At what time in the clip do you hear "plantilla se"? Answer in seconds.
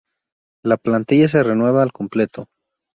0.77-1.43